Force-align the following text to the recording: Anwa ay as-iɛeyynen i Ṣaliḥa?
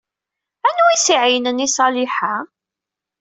Anwa 0.67 0.87
ay 0.91 0.95
as-iɛeyynen 0.97 1.65
i 1.65 1.67
Ṣaliḥa? 1.75 2.35